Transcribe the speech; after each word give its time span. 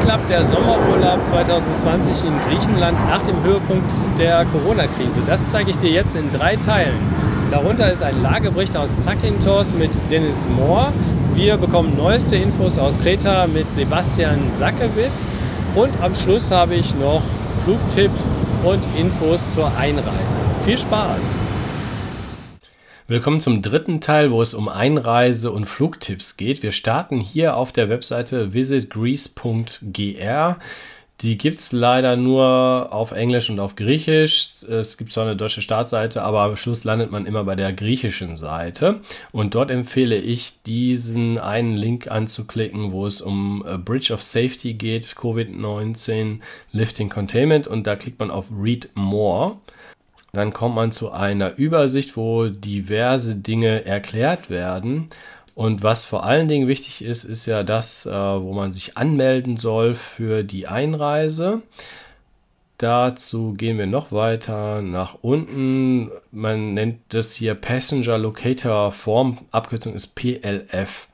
klappt 0.00 0.30
der 0.30 0.42
Sommerurlaub 0.42 1.24
2020 1.24 2.24
in 2.24 2.40
Griechenland 2.48 2.98
nach 3.08 3.22
dem 3.22 3.42
Höhepunkt 3.42 3.92
der 4.18 4.44
Corona-Krise? 4.46 5.22
Das 5.26 5.50
zeige 5.50 5.70
ich 5.70 5.78
dir 5.78 5.90
jetzt 5.90 6.14
in 6.16 6.30
drei 6.30 6.56
Teilen. 6.56 6.98
Darunter 7.50 7.90
ist 7.90 8.02
ein 8.02 8.22
Lagebericht 8.22 8.76
aus 8.76 9.00
Zakynthos 9.00 9.74
mit 9.74 9.90
Dennis 10.10 10.48
Mohr. 10.48 10.92
Wir 11.34 11.56
bekommen 11.56 11.96
neueste 11.96 12.36
Infos 12.36 12.78
aus 12.78 12.98
Kreta 12.98 13.46
mit 13.46 13.72
Sebastian 13.72 14.48
Sackewitz. 14.48 15.30
Und 15.74 15.90
am 16.02 16.14
Schluss 16.14 16.50
habe 16.50 16.74
ich 16.74 16.94
noch 16.96 17.22
Flugtipps 17.64 18.26
und 18.64 18.88
Infos 18.96 19.52
zur 19.52 19.70
Einreise. 19.76 20.42
Viel 20.64 20.78
Spaß! 20.78 21.38
Willkommen 23.10 23.40
zum 23.40 23.60
dritten 23.60 24.00
Teil, 24.00 24.30
wo 24.30 24.40
es 24.40 24.54
um 24.54 24.68
Einreise 24.68 25.50
und 25.50 25.66
Flugtipps 25.66 26.36
geht. 26.36 26.62
Wir 26.62 26.70
starten 26.70 27.20
hier 27.20 27.56
auf 27.56 27.72
der 27.72 27.88
Webseite 27.88 28.54
visitgreece.gr. 28.54 30.58
Die 31.20 31.36
gibt 31.36 31.58
es 31.58 31.72
leider 31.72 32.14
nur 32.14 32.92
auf 32.92 33.10
Englisch 33.10 33.50
und 33.50 33.58
auf 33.58 33.74
Griechisch. 33.74 34.62
Es 34.62 34.96
gibt 34.96 35.12
zwar 35.12 35.24
eine 35.24 35.34
deutsche 35.34 35.60
Startseite, 35.60 36.22
aber 36.22 36.42
am 36.42 36.56
Schluss 36.56 36.84
landet 36.84 37.10
man 37.10 37.26
immer 37.26 37.42
bei 37.42 37.56
der 37.56 37.72
griechischen 37.72 38.36
Seite. 38.36 39.00
Und 39.32 39.56
dort 39.56 39.72
empfehle 39.72 40.16
ich, 40.16 40.62
diesen 40.64 41.38
einen 41.38 41.76
Link 41.76 42.08
anzuklicken, 42.08 42.92
wo 42.92 43.06
es 43.06 43.20
um 43.20 43.64
Bridge 43.84 44.14
of 44.14 44.22
Safety 44.22 44.74
geht, 44.74 45.16
Covid-19 45.16 46.38
Lifting 46.70 47.08
Containment. 47.08 47.66
Und 47.66 47.88
da 47.88 47.96
klickt 47.96 48.20
man 48.20 48.30
auf 48.30 48.46
Read 48.56 48.88
More. 48.94 49.56
Dann 50.32 50.52
kommt 50.52 50.74
man 50.74 50.92
zu 50.92 51.10
einer 51.10 51.56
Übersicht, 51.56 52.16
wo 52.16 52.46
diverse 52.46 53.36
Dinge 53.36 53.84
erklärt 53.84 54.50
werden. 54.50 55.10
Und 55.54 55.82
was 55.82 56.04
vor 56.04 56.24
allen 56.24 56.48
Dingen 56.48 56.68
wichtig 56.68 57.02
ist, 57.02 57.24
ist 57.24 57.46
ja 57.46 57.62
das, 57.62 58.06
äh, 58.06 58.10
wo 58.10 58.52
man 58.52 58.72
sich 58.72 58.96
anmelden 58.96 59.56
soll 59.56 59.94
für 59.94 60.42
die 60.42 60.68
Einreise. 60.68 61.62
Dazu 62.78 63.52
gehen 63.52 63.76
wir 63.76 63.86
noch 63.86 64.10
weiter 64.10 64.80
nach 64.80 65.18
unten. 65.20 66.10
Man 66.30 66.72
nennt 66.72 67.00
das 67.10 67.34
hier 67.34 67.54
Passenger 67.54 68.16
Locator 68.16 68.90
Form. 68.90 69.36
Abkürzung 69.50 69.92
ist 69.94 70.14
PLF. 70.14 71.08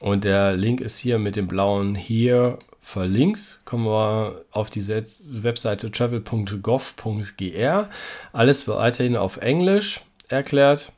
Und 0.00 0.24
der 0.24 0.56
Link 0.56 0.80
ist 0.80 0.98
hier 0.98 1.18
mit 1.20 1.36
dem 1.36 1.46
blauen 1.46 1.94
hier 1.94 2.58
verlinkt. 2.90 3.60
Kommen 3.64 3.86
wir 3.86 4.44
auf 4.50 4.68
die 4.68 4.86
Webseite 4.86 5.90
travel.gov.gr. 5.90 7.88
Alles 8.32 8.68
weiterhin 8.68 9.16
auf 9.16 9.36
Englisch 9.36 10.02
erklärt. 10.28 10.92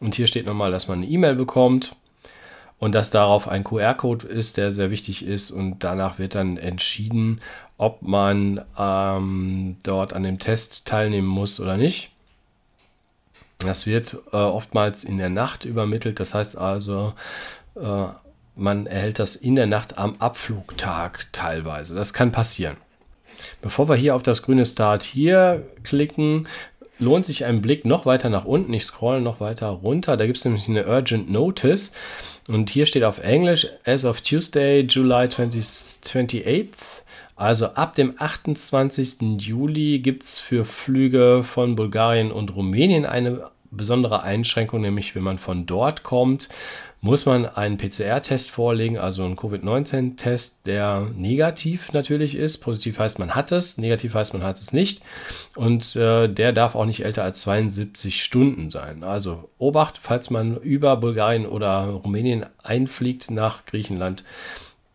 Und 0.00 0.16
hier 0.16 0.26
steht 0.26 0.46
nochmal, 0.46 0.72
dass 0.72 0.88
man 0.88 0.98
eine 0.98 1.06
E-Mail 1.06 1.36
bekommt 1.36 1.94
und 2.78 2.94
dass 2.94 3.10
darauf 3.10 3.48
ein 3.48 3.64
QR-Code 3.64 4.26
ist, 4.26 4.56
der 4.56 4.72
sehr 4.72 4.90
wichtig 4.90 5.24
ist. 5.24 5.50
Und 5.50 5.84
danach 5.84 6.18
wird 6.18 6.34
dann 6.34 6.56
entschieden, 6.56 7.40
ob 7.78 8.02
man 8.02 8.60
ähm, 8.76 9.76
dort 9.82 10.12
an 10.12 10.24
dem 10.24 10.38
Test 10.38 10.86
teilnehmen 10.86 11.28
muss 11.28 11.60
oder 11.60 11.76
nicht. 11.76 12.10
Das 13.60 13.86
wird 13.86 14.18
äh, 14.32 14.36
oftmals 14.36 15.04
in 15.04 15.16
der 15.16 15.30
Nacht 15.30 15.64
übermittelt. 15.64 16.18
Das 16.18 16.34
heißt 16.34 16.58
also, 16.58 17.14
äh, 17.76 18.06
man 18.56 18.86
erhält 18.86 19.18
das 19.18 19.36
in 19.36 19.56
der 19.56 19.66
Nacht 19.66 19.98
am 19.98 20.14
Abflugtag 20.18 21.26
teilweise. 21.32 21.94
Das 21.94 22.14
kann 22.14 22.32
passieren. 22.32 22.76
Bevor 23.62 23.88
wir 23.88 23.96
hier 23.96 24.14
auf 24.14 24.22
das 24.22 24.42
grüne 24.42 24.64
Start 24.64 25.02
hier 25.02 25.66
klicken, 25.82 26.46
lohnt 26.98 27.26
sich 27.26 27.44
ein 27.44 27.62
Blick 27.62 27.84
noch 27.84 28.06
weiter 28.06 28.30
nach 28.30 28.44
unten. 28.44 28.72
Ich 28.72 28.84
scroll 28.84 29.20
noch 29.20 29.40
weiter 29.40 29.68
runter. 29.68 30.16
Da 30.16 30.26
gibt 30.26 30.38
es 30.38 30.44
nämlich 30.44 30.68
eine 30.68 30.86
Urgent 30.86 31.30
Notice. 31.30 31.92
Und 32.48 32.70
hier 32.70 32.86
steht 32.86 33.04
auf 33.04 33.22
Englisch, 33.22 33.66
as 33.84 34.04
of 34.04 34.20
Tuesday, 34.20 34.86
July 34.88 35.28
20, 35.28 35.62
28th. 35.62 37.02
Also 37.36 37.66
ab 37.66 37.96
dem 37.96 38.14
28. 38.16 39.40
Juli 39.40 39.98
gibt 39.98 40.22
es 40.22 40.38
für 40.38 40.64
Flüge 40.64 41.42
von 41.42 41.74
Bulgarien 41.74 42.30
und 42.30 42.54
Rumänien 42.54 43.06
eine 43.06 43.50
besondere 43.72 44.22
Einschränkung, 44.22 44.82
nämlich 44.82 45.16
wenn 45.16 45.24
man 45.24 45.38
von 45.38 45.66
dort 45.66 46.04
kommt, 46.04 46.48
muss 47.04 47.26
man 47.26 47.44
einen 47.44 47.76
PCR-Test 47.76 48.50
vorlegen, 48.50 48.96
also 48.96 49.24
einen 49.24 49.36
Covid-19-Test, 49.36 50.66
der 50.66 51.10
negativ 51.14 51.92
natürlich 51.92 52.34
ist. 52.34 52.58
Positiv 52.58 52.98
heißt, 52.98 53.18
man 53.18 53.34
hat 53.34 53.52
es, 53.52 53.76
negativ 53.76 54.14
heißt, 54.14 54.32
man 54.32 54.42
hat 54.42 54.56
es 54.56 54.72
nicht. 54.72 55.02
Und 55.54 55.96
äh, 55.96 56.28
der 56.28 56.54
darf 56.54 56.74
auch 56.74 56.86
nicht 56.86 57.04
älter 57.04 57.22
als 57.22 57.42
72 57.42 58.24
Stunden 58.24 58.70
sein. 58.70 59.04
Also 59.04 59.50
Obacht, 59.58 59.98
falls 60.00 60.30
man 60.30 60.56
über 60.56 60.96
Bulgarien 60.96 61.44
oder 61.44 61.88
Rumänien 61.88 62.46
einfliegt 62.62 63.30
nach 63.30 63.66
Griechenland, 63.66 64.24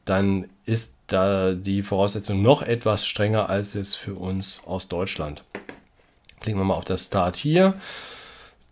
dann 0.04 0.50
ist 0.66 0.98
da 1.06 1.54
die 1.54 1.84
Voraussetzung 1.84 2.42
noch 2.42 2.64
etwas 2.64 3.06
strenger 3.06 3.52
als 3.52 3.76
es 3.76 3.94
für 3.94 4.16
uns 4.16 4.64
aus 4.66 4.88
Deutschland. 4.88 5.44
Klicken 6.40 6.60
wir 6.60 6.66
mal 6.66 6.74
auf 6.74 6.86
das 6.86 7.06
Start 7.06 7.36
hier. 7.36 7.76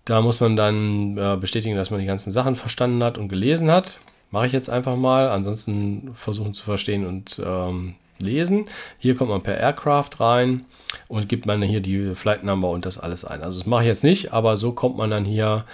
Da 0.07 0.21
muss 0.21 0.39
man 0.39 0.55
dann 0.55 1.17
äh, 1.17 1.35
bestätigen, 1.35 1.75
dass 1.75 1.91
man 1.91 1.99
die 1.99 2.05
ganzen 2.05 2.31
Sachen 2.31 2.55
verstanden 2.55 3.03
hat 3.03 3.17
und 3.17 3.27
gelesen 3.27 3.69
hat. 3.69 3.99
Mache 4.31 4.47
ich 4.47 4.53
jetzt 4.53 4.69
einfach 4.69 4.95
mal. 4.95 5.29
Ansonsten 5.29 6.11
versuchen 6.15 6.53
zu 6.53 6.63
verstehen 6.63 7.05
und 7.05 7.41
ähm, 7.45 7.95
lesen. 8.19 8.67
Hier 8.99 9.15
kommt 9.15 9.31
man 9.31 9.43
per 9.43 9.57
Aircraft 9.57 10.11
rein 10.21 10.63
und 11.09 11.27
gibt 11.27 11.45
man 11.45 11.61
hier 11.61 11.81
die 11.81 12.15
Flight 12.15 12.45
Number 12.45 12.69
und 12.69 12.85
das 12.85 12.97
alles 12.97 13.25
ein. 13.25 13.43
Also 13.43 13.59
das 13.59 13.67
mache 13.67 13.81
ich 13.81 13.87
jetzt 13.87 14.05
nicht, 14.05 14.31
aber 14.31 14.55
so 14.55 14.71
kommt 14.71 14.95
man 14.95 15.09
dann 15.09 15.25
hier 15.25 15.65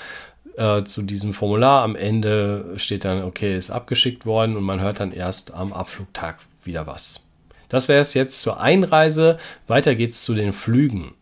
äh, 0.58 0.82
zu 0.82 1.04
diesem 1.04 1.36
Formular. 1.36 1.84
Am 1.84 1.96
Ende 1.96 2.74
steht 2.78 3.06
dann, 3.06 3.22
okay, 3.26 3.56
ist 3.56 3.70
abgeschickt 3.70 4.26
worden 4.26 4.58
und 4.58 4.64
man 4.64 4.82
hört 4.82 5.00
dann 5.00 5.12
erst 5.12 5.54
am 5.54 5.74
Abflugtag 5.74 6.40
wieder 6.64 6.88
was. 6.88 7.28
Das 7.70 7.88
wäre 7.88 8.02
es 8.02 8.16
jetzt 8.16 8.42
zur 8.42 8.60
Einreise. 8.60 9.38
Weiter 9.68 9.94
geht's 9.94 10.24
zu 10.24 10.34
den 10.34 10.54
Flügen 10.54 11.14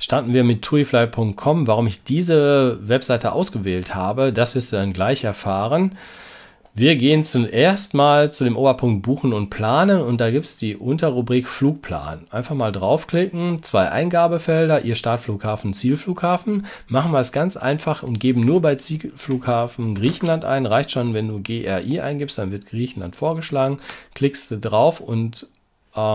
starten 0.00 0.34
wir 0.34 0.42
mit 0.42 0.62
tuifly.com. 0.62 1.68
Warum 1.68 1.86
ich 1.86 2.02
diese 2.02 2.78
Webseite 2.82 3.32
ausgewählt 3.32 3.94
habe, 3.94 4.32
das 4.32 4.56
wirst 4.56 4.72
du 4.72 4.76
dann 4.76 4.92
gleich 4.92 5.22
erfahren. 5.22 5.96
Wir 6.72 6.94
gehen 6.94 7.24
zuerst 7.24 7.94
mal 7.94 8.32
zu 8.32 8.44
dem 8.44 8.56
Oberpunkt 8.56 9.02
Buchen 9.02 9.32
und 9.32 9.50
Planen 9.50 10.00
und 10.00 10.20
da 10.20 10.30
gibt 10.30 10.46
es 10.46 10.56
die 10.56 10.76
Unterrubrik 10.76 11.48
Flugplan. 11.48 12.26
Einfach 12.30 12.54
mal 12.54 12.70
draufklicken, 12.70 13.60
zwei 13.62 13.90
Eingabefelder, 13.90 14.84
Ihr 14.84 14.94
Startflughafen, 14.94 15.74
Zielflughafen. 15.74 16.66
Machen 16.86 17.10
wir 17.10 17.18
es 17.18 17.32
ganz 17.32 17.56
einfach 17.56 18.04
und 18.04 18.20
geben 18.20 18.42
nur 18.42 18.62
bei 18.62 18.76
Zielflughafen 18.76 19.96
Griechenland 19.96 20.44
ein. 20.44 20.64
Reicht 20.64 20.92
schon, 20.92 21.12
wenn 21.12 21.26
du 21.26 21.42
GRI 21.42 22.00
eingibst, 22.00 22.38
dann 22.38 22.52
wird 22.52 22.66
Griechenland 22.66 23.16
vorgeschlagen. 23.16 23.80
Klickst 24.14 24.52
du 24.52 24.58
drauf 24.58 25.00
und 25.00 25.48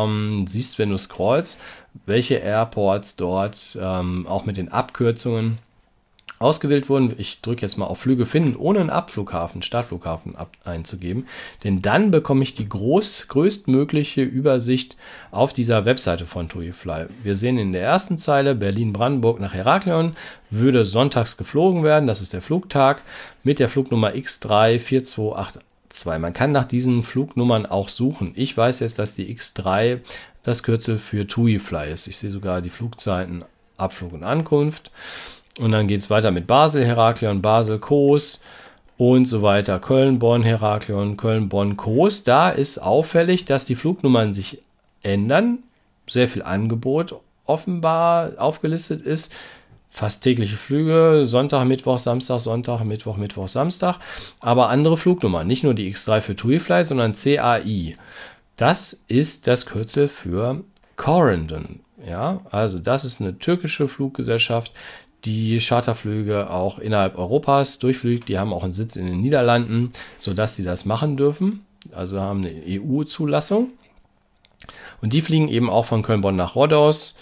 ähm, 0.05 0.45
siehst, 0.47 0.79
wenn 0.79 0.89
du 0.89 0.97
scrollst, 0.97 1.61
welche 2.05 2.35
Airports 2.35 3.15
dort 3.15 3.77
ähm, 3.79 4.25
auch 4.27 4.45
mit 4.45 4.57
den 4.57 4.71
Abkürzungen 4.71 5.59
ausgewählt 6.39 6.89
wurden. 6.89 7.13
Ich 7.17 7.41
drücke 7.41 7.61
jetzt 7.61 7.77
mal 7.77 7.85
auf 7.85 7.99
Flüge 7.99 8.25
finden, 8.25 8.55
ohne 8.55 8.79
einen 8.79 8.89
Abflughafen, 8.89 9.61
Startflughafen 9.61 10.35
ab 10.35 10.51
einzugeben. 10.63 11.27
Denn 11.63 11.81
dann 11.81 12.11
bekomme 12.11 12.43
ich 12.43 12.53
die 12.53 12.67
groß, 12.67 13.27
größtmögliche 13.29 14.21
Übersicht 14.21 14.97
auf 15.31 15.53
dieser 15.53 15.85
Webseite 15.85 16.25
von 16.25 16.49
TuiFly. 16.49 17.07
Wir 17.23 17.35
sehen 17.35 17.57
in 17.57 17.73
der 17.73 17.83
ersten 17.83 18.17
Zeile 18.17 18.55
Berlin-Brandenburg 18.55 19.39
nach 19.39 19.53
Heraklion 19.53 20.15
würde 20.49 20.85
sonntags 20.85 21.37
geflogen 21.37 21.83
werden. 21.83 22.07
Das 22.07 22.21
ist 22.21 22.33
der 22.33 22.41
Flugtag 22.41 23.03
mit 23.43 23.59
der 23.59 23.69
Flugnummer 23.69 24.11
X34281 24.11 25.59
2. 25.99 26.19
Man 26.19 26.33
kann 26.33 26.51
nach 26.51 26.65
diesen 26.65 27.03
Flugnummern 27.03 27.65
auch 27.65 27.89
suchen. 27.89 28.31
Ich 28.35 28.55
weiß 28.55 28.79
jetzt, 28.81 28.99
dass 28.99 29.15
die 29.15 29.35
X3 29.35 29.99
das 30.43 30.63
Kürzel 30.63 30.97
für 30.97 31.27
TUI-Fly 31.27 31.91
ist. 31.91 32.07
Ich 32.07 32.17
sehe 32.17 32.31
sogar 32.31 32.61
die 32.61 32.69
Flugzeiten 32.69 33.43
Abflug 33.77 34.13
und 34.13 34.23
Ankunft. 34.23 34.91
Und 35.59 35.71
dann 35.71 35.87
geht 35.87 35.99
es 35.99 36.09
weiter 36.09 36.31
mit 36.31 36.47
Basel, 36.47 36.85
Heraklion, 36.85 37.41
Basel, 37.41 37.79
Kos 37.79 38.43
und 38.97 39.25
so 39.25 39.41
weiter. 39.41 39.79
Köln, 39.79 40.19
Bonn, 40.19 40.43
Heraklion, 40.43 41.17
Köln, 41.17 41.49
Bonn, 41.49 41.77
Kos. 41.77 42.23
Da 42.23 42.49
ist 42.49 42.77
auffällig, 42.77 43.45
dass 43.45 43.65
die 43.65 43.75
Flugnummern 43.75 44.33
sich 44.33 44.61
ändern. 45.01 45.59
Sehr 46.07 46.27
viel 46.27 46.43
Angebot 46.43 47.15
offenbar 47.45 48.33
aufgelistet 48.37 49.01
ist 49.01 49.33
fast 49.95 50.23
tägliche 50.23 50.57
Flüge, 50.57 51.21
Sonntag, 51.23 51.65
Mittwoch, 51.65 51.99
Samstag, 51.99 52.41
Sonntag, 52.41 52.83
Mittwoch, 52.83 53.15
Mittwoch, 53.15 53.47
Samstag, 53.47 53.97
aber 54.41 54.67
andere 54.67 54.97
Flugnummern, 54.97 55.47
nicht 55.47 55.63
nur 55.63 55.73
die 55.73 55.89
X3 55.93 56.19
für 56.19 56.35
TuiFly, 56.35 56.83
sondern 56.83 57.13
CAI. 57.13 57.95
Das 58.57 59.03
ist 59.07 59.47
das 59.47 59.65
Kürzel 59.65 60.09
für 60.09 60.65
Corendon. 60.97 61.79
Ja, 62.05 62.41
also 62.51 62.79
das 62.79 63.05
ist 63.05 63.21
eine 63.21 63.39
türkische 63.39 63.87
Fluggesellschaft, 63.87 64.73
die 65.23 65.59
Charterflüge 65.59 66.49
auch 66.49 66.77
innerhalb 66.77 67.17
Europas 67.17 67.79
durchfliegt. 67.79 68.27
Die 68.27 68.37
haben 68.37 68.51
auch 68.51 68.65
einen 68.65 68.73
Sitz 68.73 68.97
in 68.97 69.07
den 69.07 69.21
Niederlanden, 69.21 69.93
sodass 70.17 70.57
sie 70.57 70.63
das 70.63 70.83
machen 70.83 71.15
dürfen. 71.15 71.65
Also 71.93 72.19
haben 72.19 72.45
eine 72.45 72.51
EU-Zulassung. 72.67 73.69
Und 75.01 75.13
die 75.13 75.21
fliegen 75.21 75.47
eben 75.47 75.69
auch 75.69 75.85
von 75.85 76.03
Köln-Bonn 76.03 76.35
nach 76.35 76.55
Rhodos 76.55 77.17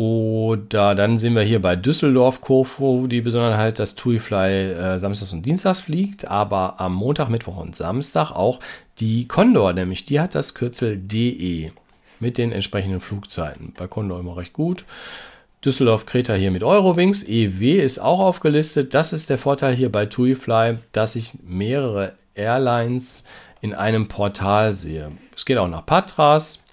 Oder 0.00 0.94
dann 0.94 1.18
sehen 1.18 1.34
wir 1.34 1.42
hier 1.42 1.60
bei 1.60 1.76
Düsseldorf 1.76 2.40
Kofo 2.40 3.06
die 3.06 3.20
Besonderheit, 3.20 3.78
dass 3.78 3.96
TuiFly 3.96 4.70
äh, 4.72 4.98
samstags 4.98 5.34
und 5.34 5.44
dienstags 5.44 5.82
fliegt, 5.82 6.26
aber 6.26 6.80
am 6.80 6.94
Montag, 6.94 7.28
Mittwoch 7.28 7.58
und 7.58 7.76
Samstag 7.76 8.30
auch 8.30 8.60
die 8.98 9.28
Condor, 9.28 9.74
nämlich 9.74 10.06
die 10.06 10.18
hat 10.18 10.34
das 10.34 10.54
Kürzel 10.54 10.96
DE 10.96 11.72
mit 12.18 12.38
den 12.38 12.50
entsprechenden 12.50 13.00
Flugzeiten. 13.00 13.74
Bei 13.76 13.88
Condor 13.88 14.20
immer 14.20 14.38
recht 14.38 14.54
gut. 14.54 14.86
Düsseldorf 15.62 16.06
Kreta 16.06 16.32
hier 16.32 16.50
mit 16.50 16.62
Eurowings. 16.62 17.22
EW 17.28 17.78
ist 17.82 17.98
auch 17.98 18.20
aufgelistet. 18.20 18.94
Das 18.94 19.12
ist 19.12 19.28
der 19.28 19.36
Vorteil 19.36 19.74
hier 19.74 19.92
bei 19.92 20.06
TuiFly, 20.06 20.78
dass 20.92 21.14
ich 21.14 21.34
mehrere 21.42 22.14
Airlines 22.34 23.26
in 23.60 23.74
einem 23.74 24.08
Portal 24.08 24.72
sehe. 24.72 25.12
Es 25.36 25.44
geht 25.44 25.58
auch 25.58 25.68
nach 25.68 25.84
Patras. 25.84 26.64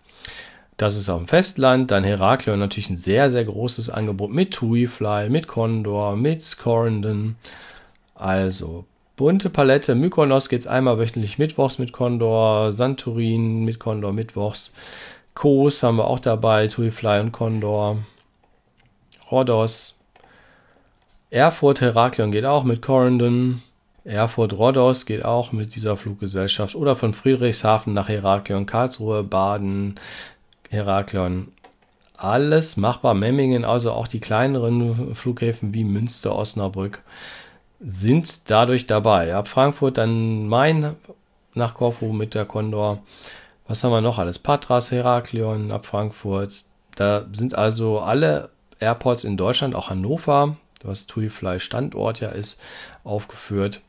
Das 0.78 0.96
ist 0.96 1.10
auf 1.10 1.18
dem 1.18 1.28
Festland. 1.28 1.90
Dann 1.90 2.04
Heraklion 2.04 2.60
natürlich 2.60 2.90
ein 2.92 2.98
sehr, 2.98 3.30
sehr 3.32 3.44
großes 3.46 3.90
Angebot 3.90 4.32
mit 4.32 4.54
TuiFly, 4.54 5.30
mit 5.30 5.48
Condor, 5.48 6.16
mit 6.16 6.58
Corendon. 6.58 7.36
Also 8.14 8.86
bunte 9.16 9.50
Palette. 9.50 9.96
Mykonos 9.96 10.50
geht 10.50 10.62
es 10.62 10.68
einmal 10.68 11.00
wöchentlich 11.00 11.40
mittwochs 11.40 11.80
mit 11.80 11.94
Condor. 11.94 12.74
Santorin 12.74 13.66
mit 13.66 13.80
Condor 13.80 14.14
mittwochs. 14.14 14.74
Kos 15.34 15.82
haben 15.82 15.98
wir 15.98 16.08
auch 16.08 16.20
dabei. 16.20 16.68
TuiFly 16.68 17.22
und 17.22 17.32
Condor. 17.32 17.98
Rhodos. 19.32 20.06
Erfurt 21.32 21.82
Heraklion 21.82 22.32
geht 22.32 22.46
auch 22.46 22.64
mit 22.64 22.82
Corendon. 22.84 23.62
Erfurt 24.06 24.54
Rhodos 24.54 25.06
geht 25.06 25.26
auch 25.26 25.52
mit 25.52 25.76
dieser 25.76 25.98
Fluggesellschaft. 25.98 26.76
Oder 26.76 26.96
von 26.96 27.14
Friedrichshafen 27.14 27.94
nach 27.94 28.08
Heraklion, 28.08 28.66
Karlsruhe, 28.66 29.24
Baden, 29.24 30.00
Heraklion. 30.70 31.52
Alles 32.16 32.78
machbar. 32.78 33.14
Memmingen, 33.14 33.64
also 33.64 33.92
auch 33.92 34.08
die 34.08 34.20
kleineren 34.20 35.16
Flughäfen 35.16 35.74
wie 35.74 35.84
Münster, 35.84 36.36
Osnabrück, 36.36 37.04
sind 37.80 38.50
dadurch 38.50 38.88
dabei. 38.88 39.36
Ab 39.36 39.48
Frankfurt 39.48 39.98
dann 39.98 40.48
Main 40.48 40.96
nach 41.54 41.76
Korfu 41.76 42.14
mit 42.14 42.34
der 42.34 42.46
Condor. 42.46 43.00
Was 43.68 43.84
haben 43.84 43.92
wir 43.92 44.02
noch 44.02 44.18
alles? 44.18 44.40
Patras, 44.40 44.92
Heraklion 44.92 45.72
ab 45.72 45.86
Frankfurt. 45.86 46.64
Da 46.96 47.26
sind 47.32 47.54
also 47.54 48.00
alle 48.00 48.50
Airports 48.80 49.24
in 49.24 49.38
Deutschland, 49.38 49.76
auch 49.76 49.90
Hannover, 49.90 50.56
was 50.84 51.08
TuiFly 51.08 51.60
Standort 51.60 52.20
ja 52.20 52.30
ist, 52.30 52.62
aufgeführt. 53.04 53.82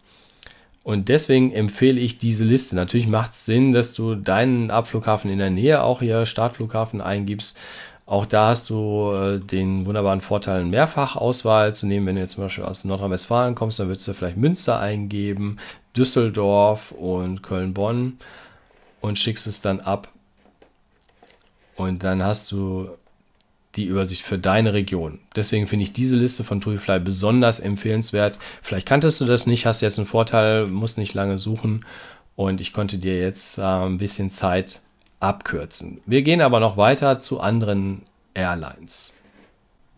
Und 0.89 1.11
deswegen 1.11 1.53
empfehle 1.53 2.01
ich 2.01 2.17
diese 2.17 2.47
Liste. 2.47 2.75
Natürlich 2.75 3.09
macht 3.09 3.33
es 3.33 3.45
Sinn, 3.45 3.75
dass 3.75 3.93
du 3.93 4.15
deinen 4.15 4.71
Abflughafen 4.71 5.31
in 5.31 5.37
der 5.37 5.51
Nähe 5.51 5.83
auch 5.83 6.01
hier 6.01 6.25
Startflughafen 6.25 7.03
eingibst. 7.03 7.59
Auch 8.07 8.25
da 8.25 8.49
hast 8.49 8.71
du 8.71 9.13
äh, 9.13 9.39
den 9.39 9.85
wunderbaren 9.85 10.23
Vorteil, 10.23 10.65
Mehrfachauswahl 10.65 11.75
zu 11.75 11.87
nehmen. 11.87 12.07
Wenn 12.07 12.15
du 12.15 12.23
jetzt 12.23 12.37
zum 12.37 12.45
Beispiel 12.45 12.65
aus 12.65 12.87
Nordrhein-Westfalen 12.87 13.55
kommst, 13.55 13.79
dann 13.79 13.89
würdest 13.89 14.09
du 14.09 14.15
vielleicht 14.15 14.39
Münster 14.39 14.81
eingeben, 14.81 15.59
Düsseldorf 15.95 16.93
und 16.93 17.43
Köln-Bonn 17.43 18.17
und 19.03 19.19
schickst 19.19 19.47
es 19.47 19.61
dann 19.61 19.81
ab. 19.81 20.09
Und 21.77 22.03
dann 22.03 22.23
hast 22.23 22.51
du 22.51 22.89
die 23.77 23.85
Übersicht 23.85 24.23
für 24.23 24.39
deine 24.39 24.73
Region. 24.73 25.21
Deswegen 25.37 25.67
finde 25.67 25.85
ich 25.85 25.93
diese 25.93 26.17
Liste 26.17 26.45
von 26.45 26.61
TuiFly 26.61 27.01
besonders 27.01 27.61
empfehlenswert. 27.61 28.39
Vielleicht 28.63 28.87
kanntest 28.87 29.21
du 29.21 29.25
das 29.25 29.47
nicht, 29.47 29.67
hast 29.67 29.81
jetzt 29.81 29.99
einen 29.99 30.07
Vorteil, 30.07 30.67
musst 30.67 30.99
nicht 30.99 31.15
lange 31.15 31.39
suchen 31.39 31.85
und 32.35 32.61
ich 32.61 32.73
konnte 32.73 32.99
dir 32.99 33.19
jetzt 33.21 33.59
äh, 33.59 33.63
ein 33.63 33.99
bisschen 33.99 34.31
Zeit 34.31 34.81
abkürzen. 35.21 36.01
Wir 36.07 36.23
gehen 36.23 36.41
aber 36.41 36.61
noch 36.61 36.77
weiter 36.77 37.21
zu 37.21 37.41
anderen 37.41 38.03
Airlines. 38.35 39.17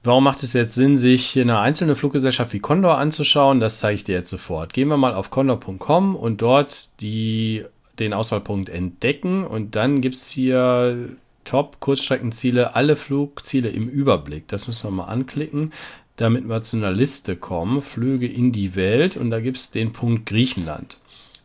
Warum 0.03 0.25
macht 0.25 0.43
es 0.43 0.55
jetzt 0.55 0.75
Sinn, 0.75 0.97
sich 0.97 1.39
eine 1.39 1.59
einzelne 1.59 1.95
Fluggesellschaft 1.95 2.55
wie 2.55 2.61
Condor 2.61 2.97
anzuschauen? 2.97 3.61
Das 3.61 3.81
zeige 3.81 3.97
ich 3.97 4.05
dir 4.05 4.15
jetzt 4.15 4.31
sofort. 4.31 4.73
Gehen 4.73 4.89
wir 4.89 4.97
mal 4.97 5.13
auf 5.13 5.31
condor.com 5.31 6.17
und 6.17 6.41
dort 6.41 7.01
die, 7.03 7.67
den 7.99 8.15
Auswahlpunkt 8.15 8.71
entdecken 8.71 9.47
und 9.47 9.77
dann 9.77 10.01
gibt 10.01 10.15
es 10.15 10.31
hier 10.31 11.11
Top-Kurzstreckenziele, 11.51 12.77
alle 12.77 12.95
Flugziele 12.95 13.71
im 13.71 13.89
Überblick. 13.89 14.47
Das 14.47 14.69
müssen 14.69 14.87
wir 14.87 14.93
mal 14.93 15.07
anklicken, 15.07 15.73
damit 16.15 16.49
wir 16.49 16.63
zu 16.63 16.77
einer 16.77 16.93
Liste 16.93 17.35
kommen. 17.35 17.83
Flüge 17.83 18.29
in 18.29 18.53
die 18.53 18.77
Welt 18.77 19.17
und 19.17 19.33
da 19.33 19.41
gibt 19.41 19.57
es 19.57 19.73
den 19.73 19.93
Punkt 19.93 20.27
Griechenland. 20.27 20.99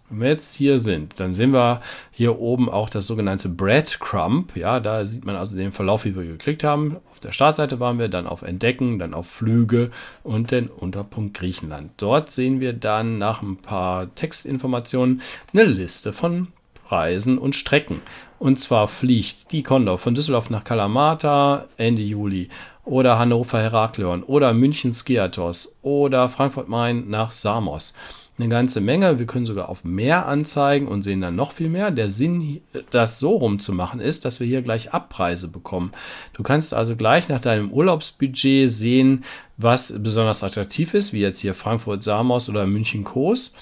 Wenn 0.07 0.22
wir 0.22 0.28
jetzt 0.28 0.54
hier 0.54 0.78
sind, 0.78 1.19
dann 1.19 1.34
sehen 1.34 1.54
wir 1.54 1.81
hier 2.12 2.38
oben 2.38 2.69
auch 2.69 2.92
das 2.92 3.07
sogenannte 3.07 3.50
Breadcrumb. 3.50 4.56
Ja, 4.56 4.80
da 4.80 5.07
sieht 5.07 5.25
man 5.25 5.36
also 5.38 5.56
den 5.56 5.72
Verlauf, 5.72 6.06
wie 6.06 6.16
wir 6.16 6.25
geklickt 6.25 6.63
haben. 6.63 6.98
Auf 7.10 7.19
der 7.19 7.31
Startseite 7.31 7.80
waren 7.80 7.98
wir, 7.98 8.08
dann 8.08 8.28
auf 8.28 8.44
Entdecken, 8.44 9.00
dann 9.00 9.16
auf 9.16 9.25
Flüge 9.25 9.90
und 10.22 10.51
den 10.51 10.68
Unterpunkt 10.68 11.36
Griechenland. 11.36 11.94
Dort 11.98 12.30
sehen 12.30 12.60
wir 12.60 12.74
dann 12.74 13.18
nach 13.18 13.42
ein 13.42 13.58
paar 13.58 14.13
Textinformationen 14.13 15.24
eine 15.51 15.63
Liste 15.63 16.13
von 16.13 16.50
Preisen 16.86 17.38
und 17.38 17.56
Strecken. 17.56 18.02
Und 18.40 18.58
zwar 18.60 18.88
fliegt 18.88 19.52
die 19.52 19.64
Condor 19.64 19.98
von 19.98 20.16
Düsseldorf 20.16 20.50
nach 20.50 20.64
Kalamata 20.64 21.66
Ende 21.78 22.02
Juli 22.02 22.50
oder 22.84 23.18
Hannover 23.18 23.60
Herakleon 23.60 24.24
oder 24.24 24.54
München 24.54 24.94
Skiatos 24.94 25.80
oder 25.82 26.30
Frankfurt 26.30 26.70
Main 26.70 27.10
nach 27.10 27.32
Samos. 27.32 27.96
Eine 28.38 28.50
ganze 28.50 28.82
Menge. 28.82 29.18
Wir 29.18 29.28
können 29.28 29.46
sogar 29.46 29.70
auf 29.70 29.86
mehr 29.86 30.26
anzeigen 30.26 30.90
und 30.90 31.04
sehen 31.04 31.22
dann 31.22 31.38
noch 31.38 31.54
viel 31.54 31.70
mehr. 31.70 31.90
Der 31.90 32.10
Sinn, 32.10 32.62
das 32.90 33.18
so 33.18 33.38
rum 33.38 33.60
zu 33.60 33.72
machen, 33.72 34.02
ist, 34.02 34.26
dass 34.26 34.42
wir 34.42 34.48
hier 34.48 34.62
gleich 34.62 34.94
Abpreise 34.94 35.50
bekommen. 35.50 35.92
Du 36.34 36.44
kannst 36.44 36.74
also 36.74 36.98
gleich 36.98 37.30
nach 37.30 37.40
deinem 37.40 37.72
Urlaubsbudget 37.72 38.70
sehen, 38.70 39.24
was 39.56 40.04
besonders 40.04 40.44
attraktiv 40.44 40.94
ist, 40.94 41.14
wie 41.14 41.22
jetzt 41.22 41.40
hier 41.40 41.54
Frankfurt 41.54 42.04
Samos 42.04 42.50
oder 42.50 42.66
München 42.66 43.06
Kos 43.06 43.54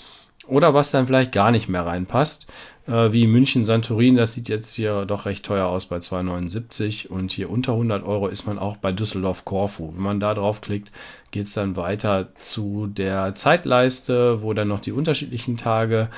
oder 0.48 0.74
was 0.74 0.92
dann 0.92 1.08
vielleicht 1.08 1.32
gar 1.32 1.52
nicht 1.52 1.70
mehr 1.70 1.86
reinpasst 1.86 2.48
äh, 2.88 3.12
wie 3.12 3.28
München 3.28 3.64
Santorin. 3.64 4.16
Das 4.16 4.34
sieht 4.34 4.50
jetzt 4.50 4.74
hier 4.74 5.06
doch 5.06 5.26
recht 5.26 5.46
teuer 5.46 5.68
aus 5.68 5.86
bei 5.86 5.98
2,79 5.98 7.08
und 7.08 7.32
hier 7.32 7.50
unter 7.50 7.74
100 7.74 8.04
Euro 8.04 8.28
ist 8.28 8.46
man 8.46 8.60
auch 8.60 8.78
bei 8.78 8.92
Düsseldorf 8.92 9.46
Korfu. 9.46 9.94
Wenn 9.94 10.04
man 10.04 10.20
da 10.20 10.34
draufklickt, 10.34 10.92
geht 11.32 11.44
es 11.44 11.54
dann 11.54 11.76
weiter 11.76 12.30
zu 12.38 12.88
der 12.88 13.36
Zeitleiste, 13.36 14.42
wo 14.42 14.54
dann 14.54 14.68
noch 14.68 14.80
die 14.80 14.92
unterschiedlichen 14.92 15.58
Tage 15.58 16.10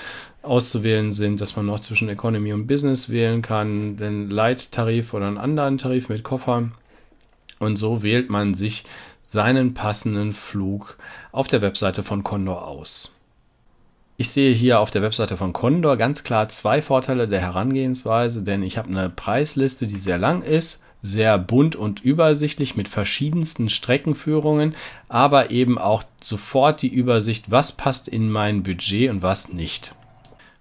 auszuwählen 0.42 1.12
sind, 1.12 1.42
dass 1.42 1.56
man 1.56 1.66
noch 1.66 1.80
zwischen 1.80 2.10
Economy 2.10 2.54
und 2.54 2.68
Business 2.68 3.10
wählen 3.10 3.42
kann, 3.42 3.98
den 3.98 4.30
Light-Tarif 4.30 5.14
oder 5.14 5.28
einen 5.28 5.38
anderen 5.38 5.78
Tarif 5.78 6.10
mit 6.10 6.24
Koffer. 6.24 6.70
Und 7.60 7.78
so 7.78 8.04
wählt 8.04 8.30
man 8.30 8.54
sich 8.54 8.86
seinen 9.24 9.74
passenden 9.74 10.34
Flug 10.34 10.98
auf 11.32 11.48
der 11.48 11.62
Webseite 11.62 12.04
von 12.04 12.24
Condor 12.24 12.68
aus. 12.68 13.16
Ich 14.18 14.30
sehe 14.30 14.54
hier 14.54 14.80
auf 14.80 14.92
der 14.92 15.02
Webseite 15.02 15.36
von 15.36 15.52
Condor 15.52 15.98
ganz 15.98 16.24
klar 16.24 16.48
zwei 16.48 16.82
Vorteile 16.82 17.28
der 17.28 17.42
Herangehensweise, 17.42 18.44
denn 18.44 18.64
ich 18.64 18.78
habe 18.78 18.88
eine 18.90 19.10
Preisliste, 19.10 19.88
die 19.88 20.00
sehr 20.00 20.18
lang 20.18 20.42
ist, 20.42 20.82
sehr 21.02 21.38
bunt 21.38 21.76
und 21.76 22.00
übersichtlich 22.00 22.78
mit 22.78 22.88
verschiedensten 22.88 23.68
Streckenführungen, 23.68 24.74
aber 25.10 25.52
eben 25.52 25.78
auch 25.78 26.04
sofort 26.22 26.82
die 26.82 26.94
Übersicht, 26.94 27.52
was 27.52 27.74
passt 27.74 28.08
in 28.08 28.32
mein 28.32 28.64
Budget 28.64 29.10
und 29.10 29.22
was 29.22 29.52
nicht. 29.52 29.96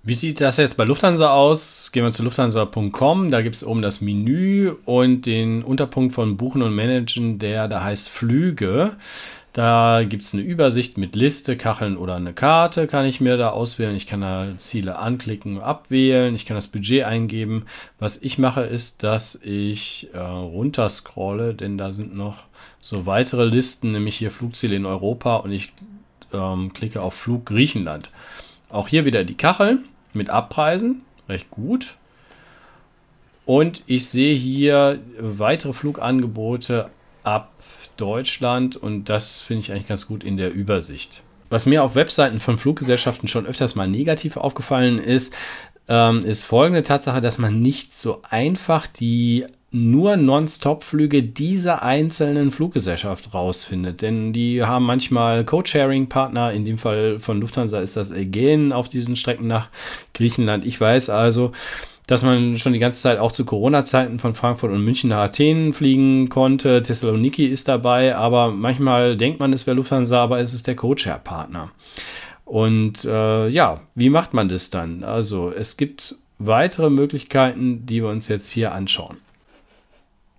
Wie 0.02 0.14
sieht 0.14 0.40
das 0.40 0.59
jetzt 0.59 0.76
bei 0.76 0.85
Lufthansa 0.85 1.33
aus? 1.33 1.90
Gehen 1.93 2.05
wir 2.05 2.12
zu 2.12 2.25
lufthansa.com. 2.25 3.31
Da 3.31 3.40
gibt 3.40 3.55
es 3.55 3.64
oben 3.64 3.81
das 3.81 4.02
Menü 4.02 4.73
und 4.85 5.25
den 5.25 5.62
Unterpunkt 5.62 6.12
von 6.12 6.37
Buchen 6.37 6.61
und 6.61 6.75
Managen, 6.75 7.38
der 7.38 7.69
da 7.69 7.83
heißt 7.85 8.11
Flüge. 8.11 8.97
Da 9.55 10.03
gibt 10.03 10.25
es 10.25 10.35
eine 10.35 10.43
Übersicht 10.43 10.99
mit 10.99 11.15
Liste, 11.15 11.57
Kacheln 11.57 11.97
oder 11.97 12.17
eine 12.17 12.33
Karte, 12.33 12.89
kann 12.89 13.07
ich 13.07 13.21
mir 13.21 13.37
da 13.37 13.51
auswählen. 13.51 13.95
Ich 13.95 14.09
kann 14.09 14.21
da 14.21 14.49
Ziele 14.59 14.99
anklicken, 14.99 15.61
abwählen. 15.61 16.35
Ich 16.35 16.45
kann 16.45 16.57
das 16.57 16.67
Budget 16.67 17.05
eingeben. 17.05 17.67
Was 18.01 18.21
ich 18.21 18.37
mache, 18.37 18.63
ist, 18.63 19.05
dass 19.05 19.37
ich 19.37 20.09
äh, 20.13 20.19
runterscrolle, 20.19 21.55
denn 21.55 21.79
da 21.79 21.93
sind 21.93 22.17
noch 22.17 22.39
so 22.81 23.07
weitere 23.07 23.45
Listen, 23.45 23.93
nämlich 23.93 24.17
hier 24.17 24.33
Flugziele 24.33 24.75
in 24.75 24.87
Europa 24.87 25.37
und 25.37 25.53
ich 25.53 25.73
ähm, 26.33 26.73
klicke 26.73 27.01
auf 27.01 27.15
Flug 27.15 27.47
Griechenland. 27.47 28.11
Auch 28.71 28.89
hier 28.89 29.05
wieder 29.05 29.23
die 29.23 29.37
Kacheln 29.37 29.85
mit 30.15 30.31
Abpreisen, 30.31 31.03
recht 31.29 31.53
gut. 31.53 31.97
Und 33.47 33.85
ich 33.87 34.09
sehe 34.09 34.35
hier 34.35 34.99
weitere 35.17 35.73
Flugangebote 35.73 36.91
ab 37.23 37.54
Deutschland 37.97 38.77
und 38.77 39.09
das 39.09 39.41
finde 39.41 39.61
ich 39.61 39.73
eigentlich 39.73 39.87
ganz 39.87 40.07
gut 40.07 40.25
in 40.25 40.37
der 40.37 40.53
Übersicht. 40.53 41.23
Was 41.51 41.67
mir 41.67 41.83
auf 41.85 41.95
Webseiten 41.95 42.41
von 42.41 42.59
Fluggesellschaften 42.59 43.29
schon 43.29 43.47
öfters 43.47 43.75
mal 43.75 43.89
negativ 43.89 44.37
aufgefallen 44.37 44.99
ist, 44.99 45.35
ähm, 45.89 46.25
ist 46.25 46.45
folgende 46.45 46.83
Tatsache, 46.83 47.21
dass 47.21 47.39
man 47.39 47.61
nicht 47.61 47.95
so 47.95 48.23
einfach 48.29 48.87
die 48.87 49.47
nur 49.75 50.17
Non-Stop-Flüge 50.17 51.25
dieser 51.25 51.83
einzelnen 51.83 52.53
Fluggesellschaft 52.53 53.35
rausfindet. 53.35 54.03
Denn 54.03 54.33
die 54.33 54.63
haben 54.63 54.85
manchmal 54.85 55.45
Code-Sharing-Partner. 55.45 56.53
In 56.53 56.65
dem 56.65 56.79
Fall 56.79 57.19
von 57.19 57.41
Lufthansa 57.41 57.81
ist 57.81 57.97
das 57.97 58.13
Aegean 58.13 58.73
auf 58.73 58.89
diesen 58.89 59.17
Strecken 59.17 59.49
nach 59.49 59.69
Griechenland. 60.15 60.65
Ich 60.65 60.81
weiß 60.81 61.11
also, 61.11 61.51
dass 62.07 62.23
man 62.23 62.59
schon 62.59 62.75
die 62.75 62.79
ganze 62.79 63.01
Zeit 63.01 63.19
auch 63.19 63.33
zu 63.33 63.45
Corona-Zeiten 63.45 64.19
von 64.19 64.35
Frankfurt 64.35 64.73
und 64.73 64.85
München 64.85 65.11
nach 65.11 65.25
Athen 65.25 65.73
fliegen 65.73 66.29
konnte. 66.29 66.83
Thessaloniki 66.83 67.47
ist 67.47 67.69
dabei, 67.69 68.15
aber 68.15 68.51
manchmal 68.51 69.17
denkt 69.17 69.41
man, 69.41 69.53
es 69.53 69.67
wäre 69.67 69.77
Lufthansa, 69.77 70.23
aber 70.23 70.41
es 70.41 70.53
ist 70.53 70.67
der 70.67 70.77
Codeshare-Partner. 70.77 71.71
Und 72.45 73.05
äh, 73.07 73.49
ja, 73.49 73.81
wie 73.95 74.11
macht 74.11 74.35
man 74.35 74.49
das 74.49 74.69
dann? 74.69 75.03
Also 75.03 75.51
es 75.51 75.77
gibt 75.79 76.17
weitere 76.39 76.91
Möglichkeiten, 76.91 77.87
die 77.87 78.03
wir 78.03 78.11
uns 78.11 78.29
jetzt 78.29 78.51
hier 78.51 78.73
anschauen. 78.73 79.17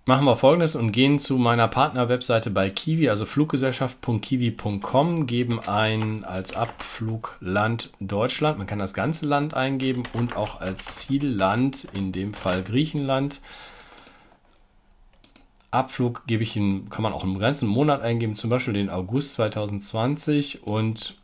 Machen 0.08 0.24
wir 0.24 0.36
folgendes 0.36 0.76
und 0.76 0.92
gehen 0.92 1.18
zu 1.18 1.36
meiner 1.36 1.66
Partner-Webseite 1.66 2.50
bei 2.50 2.70
Kiwi, 2.70 3.08
also 3.08 3.24
fluggesellschaft.kiwi.com, 3.24 5.26
geben 5.26 5.58
ein 5.58 6.22
als 6.22 6.54
Abflugland 6.54 7.90
Deutschland. 7.98 8.56
Man 8.56 8.68
kann 8.68 8.78
das 8.78 8.94
ganze 8.94 9.26
Land 9.26 9.54
eingeben 9.54 10.04
und 10.12 10.36
auch 10.36 10.60
als 10.60 10.94
Zielland, 10.94 11.88
in 11.92 12.12
dem 12.12 12.34
Fall 12.34 12.62
Griechenland. 12.62 13.40
Abflug 15.72 16.22
gebe 16.28 16.44
ich 16.44 16.54
in, 16.54 16.88
kann 16.88 17.02
man 17.02 17.12
auch 17.12 17.24
im 17.24 17.40
ganzen 17.40 17.68
Monat 17.68 18.00
eingeben, 18.00 18.36
zum 18.36 18.48
Beispiel 18.48 18.74
den 18.74 18.90
August 18.90 19.32
2020 19.32 20.62
und 20.62 21.16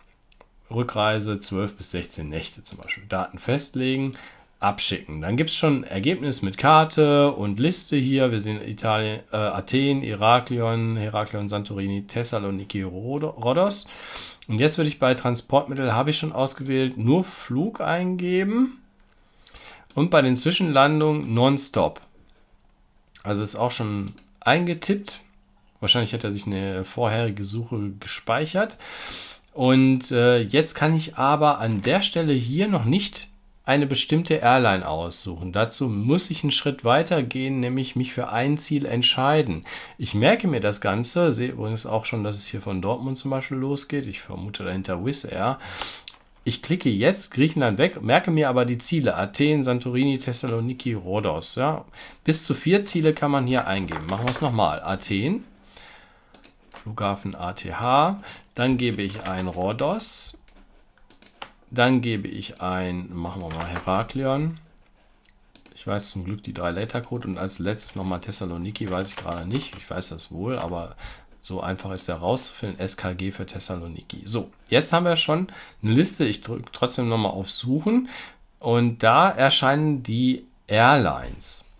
Rückreise 0.73 1.39
12 1.39 1.77
bis 1.77 1.93
16 1.93 2.29
Nächte 2.29 2.65
zum 2.65 2.81
Beispiel. 2.81 3.05
Daten 3.09 3.39
festlegen, 3.39 4.17
abschicken. 4.63 5.21
Dann 5.21 5.37
gibt 5.37 5.51
es 5.51 5.57
schon 5.57 5.85
Ergebnis 5.85 6.43
mit 6.43 6.57
Karte 6.59 7.33
und 7.33 7.59
Liste 7.59 7.97
hier. 7.97 8.31
Wir 8.31 8.41
sehen 8.41 8.61
Italien, 8.67 9.21
äh, 9.33 9.37
Athen, 9.37 10.03
Heraklion, 10.03 10.97
Heraklion, 10.97 11.49
Santorini, 11.49 12.07
Thessaloniki, 12.07 12.83
Rhodos. 12.83 13.89
Und 14.49 14.59
jetzt 14.59 14.79
würde 14.79 14.89
ich 14.89 14.99
bei 14.99 15.15
Transportmittel, 15.15 15.93
habe 15.93 16.11
ich 16.11 16.19
schon 16.19 16.33
ausgewählt, 16.33 16.97
nur 16.99 17.25
Flug 17.25 17.81
eingeben. 17.81 18.79
Und 19.95 20.11
bei 20.11 20.23
den 20.23 20.37
Zwischenlandungen 20.37 21.33
nonstop. 21.33 22.01
Also 23.23 23.43
ist 23.43 23.57
auch 23.57 23.71
schon 23.71 24.13
eingetippt. 24.41 25.21
Wahrscheinlich 25.81 26.15
hat 26.15 26.25
er 26.25 26.33
sich 26.33 26.47
eine 26.47 26.85
vorherige 26.85 27.45
Suche 27.45 27.93
gespeichert. 28.01 28.77
Und 29.53 30.11
äh, 30.13 30.39
jetzt 30.39 30.75
kann 30.75 30.95
ich 30.95 31.17
aber 31.17 31.59
an 31.59 31.83
der 31.83 32.01
Stelle 32.01 32.33
hier 32.33 32.69
noch 32.69 32.85
nicht 32.85 33.29
eine 33.65 33.87
bestimmte 33.87 34.35
Airline 34.35 34.87
aussuchen. 34.87 35.53
Dazu 35.53 35.89
muss 35.89 36.31
ich 36.31 36.43
einen 36.43 36.51
Schritt 36.51 36.85
weiter 36.85 37.23
gehen, 37.23 37.61
nämlich 37.61 37.95
mich 37.95 38.13
für 38.13 38.29
ein 38.29 38.59
Ziel 38.59 38.87
entscheiden. 38.87 39.65
Ich 39.99 40.15
merke 40.15 40.49
mir 40.49 40.61
das 40.61 40.81
Ganze, 40.81 41.33
sehe 41.33 41.51
übrigens 41.53 41.87
auch 41.87 42.05
schon, 42.05 42.25
dass 42.25 42.37
es 42.37 42.47
hier 42.47 42.61
von 42.61 42.83
Dortmund 42.83 43.19
zum 43.19 43.31
Beispiel 43.31 43.59
losgeht. 43.59 44.07
Ich 44.07 44.21
vermute 44.21 44.65
dahinter 44.65 45.05
Wizz 45.05 45.25
Air. 45.25 45.59
Ich 46.45 46.61
klicke 46.61 46.91
jetzt 46.91 47.33
Griechenland 47.33 47.79
weg, 47.79 48.03
merke 48.03 48.33
mir 48.33 48.49
aber 48.49 48.65
die 48.65 48.79
Ziele. 48.79 49.15
Athen, 49.17 49.63
Santorini, 49.63 50.19
Thessaloniki, 50.19 50.95
Rhodos. 50.95 51.55
Ja. 51.55 51.85
Bis 52.25 52.45
zu 52.45 52.55
vier 52.55 52.83
Ziele 52.83 53.13
kann 53.13 53.31
man 53.31 53.47
hier 53.47 53.69
eingeben. 53.69 54.07
Machen 54.07 54.27
wir 54.27 54.33
es 54.33 54.41
nochmal. 54.41 54.83
Athen, 54.83 55.45
Flughafen 56.83 57.37
ATH. 57.37 58.17
Dann 58.57 58.77
gebe 58.77 59.03
ich 59.03 59.23
ein 59.23 59.47
Rhodos. 59.47 60.42
Dann 61.75 62.03
gebe 62.03 62.29
ich 62.29 62.61
ein, 62.61 63.09
machen 63.15 63.41
wir 63.41 63.49
mal 63.49 63.67
Heraklion. 63.67 64.59
Ich 65.75 65.87
weiß 65.87 66.11
zum 66.11 66.25
Glück 66.25 66.43
die 66.43 66.53
drei 66.53 66.71
Letter 66.71 67.01
Code 67.01 67.27
und 67.27 67.39
als 67.39 67.59
letztes 67.61 67.97
nochmal 67.97 68.21
Thessaloniki, 68.21 68.91
weiß 68.91 69.09
ich 69.09 69.17
gerade 69.17 69.49
nicht. 69.49 69.75
Ich 69.79 69.89
weiß 69.89 70.11
das 70.11 70.31
wohl, 70.31 70.59
aber 70.59 70.97
so 71.41 71.63
einfach 71.63 71.93
ist 71.93 72.09
der 72.09 72.17
rauszufinden. 72.17 72.79
SKG 72.87 73.31
für 73.31 73.47
Thessaloniki. 73.47 74.21
So, 74.27 74.53
jetzt 74.69 74.93
haben 74.93 75.07
wir 75.07 75.17
schon 75.17 75.49
eine 75.83 75.93
Liste. 75.93 76.27
Ich 76.27 76.43
drücke 76.43 76.71
trotzdem 76.73 77.09
nochmal 77.09 77.33
auf 77.33 77.51
Suchen 77.51 78.11
und 78.59 79.03
da 79.03 79.31
erscheinen 79.31 80.03
die 80.03 80.45
Airlines. 80.67 81.71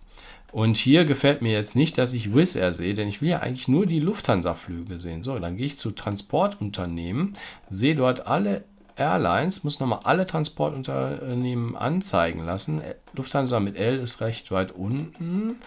Und 0.51 0.77
hier 0.77 1.05
gefällt 1.05 1.43
mir 1.43 1.53
jetzt 1.53 1.75
nicht, 1.75 1.99
dass 1.99 2.13
ich 2.13 2.35
Wizz 2.35 2.55
Air 2.55 2.73
sehe, 2.73 2.95
denn 2.95 3.07
ich 3.07 3.21
will 3.21 3.29
ja 3.29 3.39
eigentlich 3.39 3.67
nur 3.67 3.85
die 3.85 3.99
Lufthansa-Flüge 3.99 4.99
sehen. 4.99 5.21
So, 5.21 5.37
dann 5.37 5.55
gehe 5.55 5.67
ich 5.67 5.77
zu 5.77 5.91
Transportunternehmen, 5.91 7.35
sehe 7.69 7.95
dort 7.95 8.25
alle 8.25 8.63
Airlines 8.95 9.63
muss 9.63 9.79
nochmal 9.79 10.01
alle 10.03 10.25
Transportunternehmen 10.25 11.75
anzeigen 11.75 12.45
lassen. 12.45 12.81
Lufthansa 13.13 13.59
mit 13.59 13.75
L 13.75 13.97
ist 13.97 14.21
recht 14.21 14.51
weit 14.51 14.71
unten. 14.71 15.57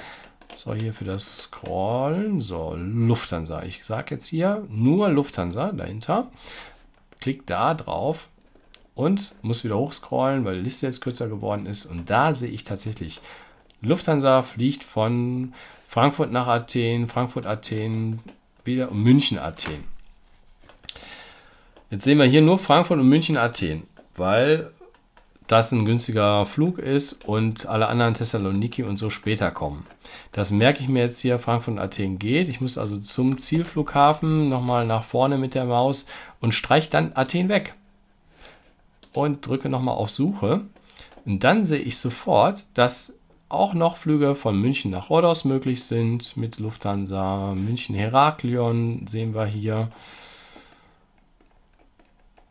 So, 0.55 0.75
hier 0.75 0.93
für 0.93 1.05
das 1.05 1.39
Scrollen. 1.39 2.41
So, 2.41 2.75
Lufthansa. 2.77 3.63
Ich 3.65 3.85
sage 3.85 4.15
jetzt 4.15 4.27
hier 4.27 4.65
nur 4.69 5.09
Lufthansa 5.09 5.73
dahinter. 5.73 6.29
Klick 7.21 7.47
da 7.47 7.75
drauf 7.75 8.29
und 8.95 9.35
muss 9.43 9.65
wieder 9.65 9.77
hochscrollen, 9.77 10.45
weil 10.45 10.57
die 10.57 10.65
Liste 10.65 10.87
jetzt 10.87 11.01
kürzer 11.01 11.29
geworden 11.29 11.67
ist. 11.67 11.87
Und 11.87 12.09
da 12.09 12.33
sehe 12.33 12.51
ich 12.51 12.65
tatsächlich, 12.65 13.21
Lufthansa 13.81 14.43
fliegt 14.43 14.85
von 14.85 15.53
Frankfurt 15.89 16.33
nach 16.33 16.47
Athen, 16.47 17.09
Frankfurt, 17.09 17.47
Athen, 17.47 18.21
wieder 18.65 18.91
München, 18.91 19.39
Athen. 19.39 19.96
Jetzt 21.89 22.03
sehen 22.03 22.19
wir 22.19 22.25
hier 22.25 22.43
nur 22.43 22.59
Frankfurt 22.59 22.99
und 22.99 23.09
München, 23.09 23.37
Athen, 23.37 23.85
weil 24.17 24.73
das 25.47 25.71
ein 25.71 25.85
günstiger 25.85 26.45
Flug 26.45 26.81
ist 26.81 27.25
und 27.25 27.67
alle 27.67 27.87
anderen 27.87 28.15
Thessaloniki 28.15 28.83
und 28.83 28.97
so 28.97 29.09
später 29.09 29.53
kommen. 29.53 29.87
Das 30.33 30.51
merke 30.51 30.81
ich 30.81 30.89
mir 30.89 31.03
jetzt 31.03 31.21
hier, 31.21 31.39
Frankfurt 31.39 31.75
und 31.75 31.79
Athen 31.79 32.19
geht. 32.19 32.49
Ich 32.49 32.61
muss 32.61 32.77
also 32.77 32.99
zum 32.99 33.39
Zielflughafen 33.39 34.49
nochmal 34.49 34.85
nach 34.85 35.05
vorne 35.05 35.39
mit 35.39 35.55
der 35.55 35.65
Maus 35.65 36.07
und 36.41 36.55
streiche 36.55 36.91
dann 36.91 37.13
Athen 37.15 37.49
weg. 37.49 37.75
Und 39.13 39.47
drücke 39.47 39.69
nochmal 39.69 39.95
auf 39.95 40.11
Suche. 40.11 40.63
Und 41.25 41.45
dann 41.45 41.65
sehe 41.65 41.79
ich 41.79 41.99
sofort, 41.99 42.65
dass 42.75 43.15
auch 43.49 43.75
noch 43.75 43.97
Flüge 43.97 44.35
von 44.35 44.61
München 44.61 44.91
nach 44.91 45.09
Rhodos 45.09 45.45
möglich 45.45 45.85
sind 45.85 46.37
mit 46.37 46.59
Lufthansa. 46.59 47.55
München 47.55 47.95
Heraklion 47.95 49.07
sehen 49.07 49.35
wir 49.35 49.47
hier 49.47 49.91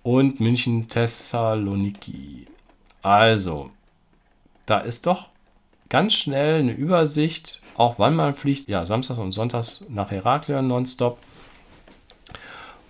und 0.06 0.40
München 0.40 0.88
Thessaloniki. 0.88 2.46
Also, 3.02 3.72
da 4.68 4.78
ist 4.78 5.08
doch 5.08 5.30
ganz 5.90 6.14
schnell 6.14 6.60
eine 6.60 6.74
Übersicht, 6.74 7.60
auch 7.74 7.98
wann 7.98 8.16
man 8.16 8.36
fliegt. 8.36 8.70
Ja, 8.70 8.86
Samstags 8.86 9.20
und 9.20 9.32
Sonntags 9.32 9.84
nach 9.90 10.12
Heraklion 10.12 10.68
nonstop. 10.68 11.18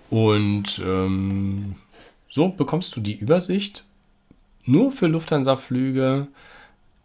Und 0.09 0.81
ähm, 0.85 1.77
so 2.27 2.49
bekommst 2.49 2.93
du 2.97 2.99
die 2.99 3.15
Übersicht 3.15 3.85
nur 4.65 4.91
für 4.91 5.07
Lufthansa-Flüge 5.07 6.27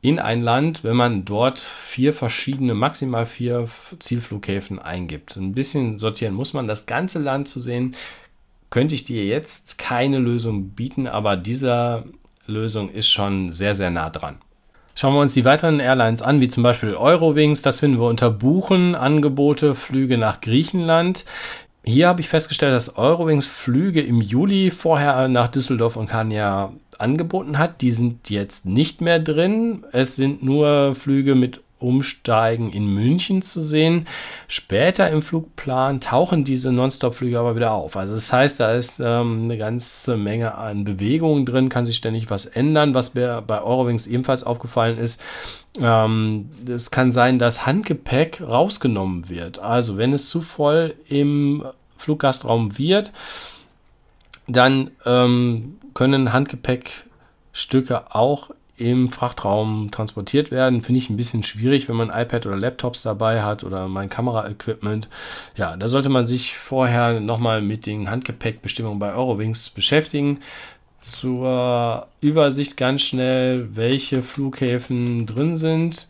in 0.03 0.19
ein 0.19 0.43
Land, 0.43 0.83
wenn 0.83 0.97
man 0.97 1.25
dort 1.25 1.61
vier 1.61 2.13
verschiedene, 2.13 2.75
maximal 2.75 3.27
vier 3.27 3.69
Zielflughäfen 4.01 4.81
eingibt. 4.81 5.37
Ein 5.37 5.53
bisschen 5.53 5.99
sortieren 5.99 6.35
muss 6.35 6.53
man, 6.53 6.67
das 6.67 6.87
ganze 6.87 7.21
Land 7.21 7.47
zu 7.47 7.61
sehen, 7.61 7.95
könnte 8.71 8.95
ich 8.95 9.05
dir 9.05 9.25
jetzt 9.25 9.79
keine 9.79 10.19
Lösung 10.19 10.71
bieten, 10.71 11.07
aber 11.07 11.37
diese 11.37 12.05
Lösung 12.47 12.91
ist 12.91 13.11
schon 13.11 13.53
sehr, 13.53 13.75
sehr 13.75 13.91
nah 13.91 14.11
dran. 14.11 14.39
Schauen 14.95 15.15
wir 15.15 15.21
uns 15.21 15.35
die 15.35 15.45
weiteren 15.45 15.81
Airlines 15.81 16.21
an, 16.23 16.41
wie 16.41 16.49
zum 16.49 16.63
Beispiel 16.63 16.95
Eurowings. 16.95 17.63
Das 17.63 17.81
finden 17.81 17.99
wir 17.99 18.09
unter 18.09 18.31
Buchen, 18.31 18.95
Angebote, 18.95 19.75
Flüge 19.75 20.19
nach 20.19 20.41
Griechenland. 20.41 21.25
Hier 21.85 22.09
habe 22.09 22.21
ich 22.21 22.29
festgestellt, 22.29 22.75
dass 22.75 22.99
Eurowings 22.99 23.47
Flüge 23.47 24.03
im 24.03 24.21
Juli 24.21 24.71
vorher 24.71 25.29
nach 25.29 25.49
Düsseldorf 25.49 25.97
und 25.97 26.07
Kania 26.09 26.73
angeboten 26.99 27.57
hat. 27.59 27.81
Die 27.81 27.91
sind 27.91 28.29
jetzt 28.29 28.67
nicht 28.67 29.01
mehr 29.01 29.19
drin. 29.19 29.85
Es 29.93 30.17
sind 30.17 30.43
nur 30.43 30.95
Flüge 30.95 31.35
mit 31.35 31.63
Umsteigen 31.81 32.73
in 32.73 32.87
München 32.87 33.43
zu 33.43 33.61
sehen. 33.61 34.07
Später 34.47 35.11
im 35.11 35.23
Flugplan 35.23 36.01
tauchen 36.01 36.45
diese 36.45 36.73
Nonstop-Flüge 36.73 37.39
aber 37.39 37.57
wieder 37.57 37.73
auf. 37.73 37.97
Also 37.97 38.15
das 38.15 38.33
heißt, 38.33 38.61
da 38.61 38.73
ist 38.73 39.01
ähm, 39.01 39.45
eine 39.45 39.59
ganze 39.59 40.17
Menge 40.17 40.57
an 40.57 40.85
Bewegungen 40.85 41.47
drin, 41.47 41.69
kann 41.69 41.87
sich 41.87 41.97
ständig 41.97 42.31
was 42.31 42.47
ändern. 42.47 42.95
Was 42.95 43.15
mir 43.15 43.43
bei 43.47 43.61
Eurowings 43.61 44.07
ebenfalls 44.07 44.45
aufgefallen 44.45 44.99
ist, 44.99 45.23
ähm, 45.81 46.51
es 46.69 46.91
kann 46.91 47.11
sein, 47.11 47.39
dass 47.39 47.67
Handgepäck 47.67 48.41
rausgenommen 48.41 49.29
wird. 49.29 49.59
Also 49.59 49.97
wenn 49.97 50.13
es 50.13 50.29
zu 50.29 50.43
voll 50.43 50.95
im 51.09 51.65
Fluggastraum 51.97 52.79
wird, 52.79 53.13
dann 54.47 54.91
ähm, 55.05 55.79
können 55.95 56.33
Handgepäckstücke 56.33 58.15
auch 58.15 58.51
im 58.81 59.11
Frachtraum 59.11 59.91
transportiert 59.91 60.51
werden. 60.51 60.83
Finde 60.83 60.99
ich 60.99 61.11
ein 61.11 61.17
bisschen 61.17 61.45
schwierig, 61.45 61.89
wenn 61.89 61.97
man 61.97 62.09
iPad 62.09 62.47
oder 62.47 62.57
Laptops 62.57 63.03
dabei 63.03 63.43
hat 63.43 63.65
oder 63.65 63.89
mein 63.89 64.09
Kameraequipment. 64.09 65.09
Ja, 65.57 65.77
da 65.77 65.89
sollte 65.89 66.09
man 66.09 66.27
sich 66.27 66.57
vorher 66.57 67.21
nochmal 67.21 67.63
mit 67.63 67.87
den 67.87 68.11
Handgepäckbestimmungen 68.11 68.99
bei 68.99 69.13
Eurowings 69.13 69.71
beschäftigen. 69.71 70.41
Zur 71.01 72.09
Übersicht 72.21 72.77
ganz 72.77 73.03
schnell, 73.03 73.75
welche 73.75 74.23
Flughäfen 74.23 75.27
drin 75.27 75.57
sind. 75.57 76.09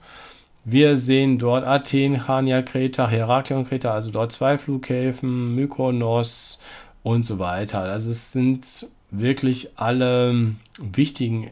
Wir 0.64 0.96
sehen 0.96 1.38
dort 1.38 1.66
Athen, 1.66 2.26
Chania, 2.26 2.62
Kreta, 2.62 3.08
Heraklion, 3.08 3.66
Kreta, 3.66 3.92
also 3.92 4.10
dort 4.10 4.32
zwei 4.32 4.58
Flughäfen, 4.58 5.54
Mykonos 5.54 6.60
und 7.02 7.24
so 7.24 7.38
weiter. 7.38 7.80
Also 7.80 8.10
es 8.10 8.32
sind 8.32 8.86
wirklich 9.10 9.70
alle 9.76 10.54
wichtigen 10.78 11.50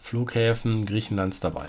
Flughäfen 0.00 0.86
Griechenlands 0.86 1.40
dabei. 1.40 1.68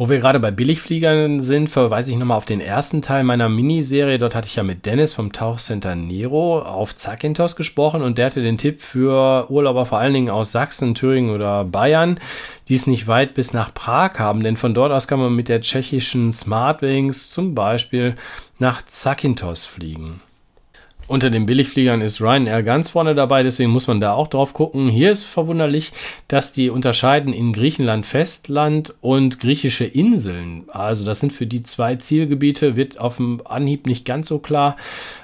Wo 0.00 0.08
wir 0.08 0.18
gerade 0.18 0.40
bei 0.40 0.50
Billigfliegern 0.50 1.40
sind, 1.40 1.68
verweise 1.68 2.10
ich 2.10 2.16
nochmal 2.16 2.38
auf 2.38 2.46
den 2.46 2.62
ersten 2.62 3.02
Teil 3.02 3.22
meiner 3.22 3.50
Miniserie. 3.50 4.18
Dort 4.18 4.34
hatte 4.34 4.46
ich 4.46 4.56
ja 4.56 4.62
mit 4.62 4.86
Dennis 4.86 5.12
vom 5.12 5.30
Tauchcenter 5.30 5.94
Nero 5.94 6.62
auf 6.62 6.96
Zakynthos 6.96 7.54
gesprochen 7.54 8.00
und 8.00 8.16
der 8.16 8.24
hatte 8.24 8.40
den 8.40 8.56
Tipp 8.56 8.80
für 8.80 9.50
Urlauber 9.50 9.84
vor 9.84 9.98
allen 9.98 10.14
Dingen 10.14 10.30
aus 10.30 10.52
Sachsen, 10.52 10.94
Thüringen 10.94 11.34
oder 11.34 11.66
Bayern, 11.66 12.18
die 12.68 12.76
es 12.76 12.86
nicht 12.86 13.08
weit 13.08 13.34
bis 13.34 13.52
nach 13.52 13.74
Prag 13.74 14.18
haben, 14.18 14.42
denn 14.42 14.56
von 14.56 14.72
dort 14.72 14.90
aus 14.90 15.06
kann 15.06 15.20
man 15.20 15.36
mit 15.36 15.50
der 15.50 15.60
tschechischen 15.60 16.32
Smartwings 16.32 17.28
zum 17.28 17.54
Beispiel 17.54 18.14
nach 18.58 18.80
Zakynthos 18.80 19.66
fliegen. 19.66 20.22
Unter 21.10 21.28
den 21.28 21.44
Billigfliegern 21.44 22.02
ist 22.02 22.20
Ryanair 22.20 22.62
ganz 22.62 22.90
vorne 22.90 23.16
dabei, 23.16 23.42
deswegen 23.42 23.70
muss 23.70 23.88
man 23.88 24.00
da 24.00 24.12
auch 24.12 24.28
drauf 24.28 24.54
gucken. 24.54 24.88
Hier 24.88 25.10
ist 25.10 25.24
verwunderlich, 25.24 25.90
dass 26.28 26.52
die 26.52 26.70
unterscheiden 26.70 27.32
in 27.32 27.52
Griechenland 27.52 28.06
Festland 28.06 28.94
und 29.00 29.40
griechische 29.40 29.84
Inseln. 29.84 30.66
Also 30.68 31.04
das 31.04 31.18
sind 31.18 31.32
für 31.32 31.48
die 31.48 31.64
zwei 31.64 31.96
Zielgebiete, 31.96 32.76
wird 32.76 33.00
auf 33.00 33.16
dem 33.16 33.42
Anhieb 33.44 33.88
nicht 33.88 34.04
ganz 34.04 34.28
so 34.28 34.38
klar. 34.38 34.76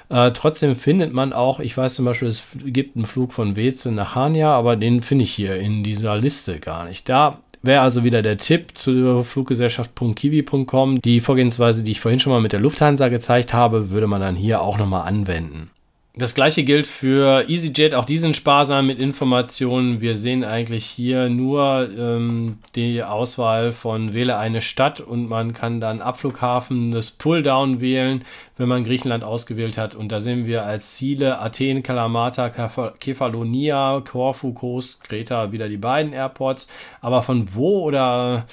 Äh, 0.09 0.31
trotzdem 0.31 0.75
findet 0.75 1.13
man 1.13 1.31
auch, 1.31 1.61
ich 1.61 1.77
weiß 1.77 1.95
zum 1.95 2.03
Beispiel, 2.03 2.27
es 2.27 2.43
gibt 2.65 2.97
einen 2.97 3.05
Flug 3.05 3.31
von 3.31 3.55
Weze 3.55 3.89
nach 3.93 4.13
Hania, 4.13 4.51
aber 4.51 4.75
den 4.75 5.01
finde 5.01 5.23
ich 5.23 5.33
hier 5.33 5.55
in 5.55 5.85
dieser 5.85 6.17
Liste 6.17 6.59
gar 6.59 6.83
nicht. 6.83 7.07
Da 7.07 7.39
wäre 7.61 7.79
also 7.79 8.03
wieder 8.03 8.21
der 8.21 8.37
Tipp 8.37 8.77
zur 8.77 9.23
Fluggesellschaft.kiwi.com. 9.23 11.01
Die 11.01 11.21
Vorgehensweise, 11.21 11.85
die 11.85 11.91
ich 11.91 12.01
vorhin 12.01 12.19
schon 12.19 12.33
mal 12.33 12.41
mit 12.41 12.51
der 12.51 12.59
Lufthansa 12.59 13.07
gezeigt 13.07 13.53
habe, 13.53 13.89
würde 13.89 14.07
man 14.07 14.19
dann 14.19 14.35
hier 14.35 14.59
auch 14.59 14.77
nochmal 14.77 15.07
anwenden. 15.07 15.71
Das 16.17 16.33
gleiche 16.33 16.63
gilt 16.63 16.87
für 16.87 17.47
EasyJet, 17.47 17.93
auch 17.93 18.05
die 18.05 18.17
sind 18.17 18.35
sparsam 18.35 18.87
mit 18.87 18.99
Informationen. 18.99 20.01
Wir 20.01 20.17
sehen 20.17 20.43
eigentlich 20.43 20.83
hier 20.83 21.29
nur 21.29 21.89
ähm, 21.95 22.57
die 22.75 23.03
Auswahl 23.03 23.71
von 23.71 24.13
Wähle 24.13 24.35
eine 24.37 24.61
Stadt 24.61 24.99
und 24.99 25.29
man 25.29 25.53
kann 25.53 25.79
dann 25.79 26.01
Abflughafen, 26.01 26.91
das 26.91 27.11
Pulldown 27.11 27.81
wählen, 27.81 28.23
wenn 28.57 28.67
man 28.67 28.83
Griechenland 28.83 29.23
ausgewählt 29.23 29.77
hat. 29.77 29.93
Und 29.93 30.11
da 30.11 30.19
sehen 30.19 30.47
wir 30.47 30.63
als 30.63 30.95
Ziele 30.95 31.39
Athen, 31.39 31.83
Kalamata, 31.83 32.49
Kefalonia, 32.97 34.01
Korfu, 34.01 34.53
Kos, 34.53 34.99
Kreta, 35.01 35.51
wieder 35.51 35.69
die 35.69 35.77
beiden 35.77 36.13
Airports. 36.13 36.67
Aber 36.99 37.21
von 37.21 37.53
wo 37.53 37.83
oder 37.83 38.47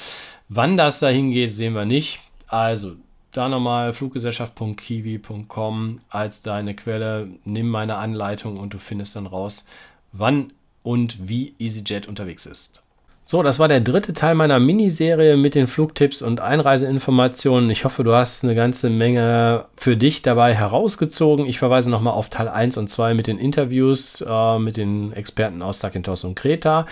wann 0.50 0.76
das 0.76 1.00
dahin 1.00 1.30
geht, 1.30 1.52
sehen 1.52 1.72
wir 1.72 1.86
nicht. 1.86 2.20
Also 2.46 2.96
da 3.36 3.48
nochmal 3.48 3.92
fluggesellschaft.kiwi.com 3.92 6.00
als 6.08 6.42
deine 6.42 6.74
Quelle. 6.74 7.28
Nimm 7.44 7.68
meine 7.68 7.96
Anleitung 7.96 8.58
und 8.58 8.74
du 8.74 8.78
findest 8.78 9.14
dann 9.16 9.26
raus, 9.26 9.66
wann 10.12 10.52
und 10.82 11.28
wie 11.28 11.54
EasyJet 11.58 12.06
unterwegs 12.06 12.46
ist. 12.46 12.84
So, 13.26 13.42
das 13.42 13.58
war 13.58 13.68
der 13.68 13.80
dritte 13.80 14.12
Teil 14.12 14.34
meiner 14.34 14.60
Miniserie 14.60 15.38
mit 15.38 15.54
den 15.54 15.66
Flugtipps 15.66 16.20
und 16.20 16.40
Einreiseinformationen. 16.40 17.70
Ich 17.70 17.86
hoffe, 17.86 18.04
du 18.04 18.14
hast 18.14 18.44
eine 18.44 18.54
ganze 18.54 18.90
Menge 18.90 19.64
für 19.76 19.96
dich 19.96 20.20
dabei 20.20 20.54
herausgezogen. 20.54 21.46
Ich 21.46 21.58
verweise 21.58 21.90
nochmal 21.90 22.12
auf 22.12 22.28
Teil 22.28 22.48
1 22.48 22.76
und 22.76 22.88
2 22.88 23.14
mit 23.14 23.26
den 23.26 23.38
Interviews 23.38 24.20
äh, 24.20 24.58
mit 24.58 24.76
den 24.76 25.14
Experten 25.14 25.62
aus 25.62 25.78
Zakynthos 25.78 26.24
und 26.24 26.34
Kreta. 26.34 26.84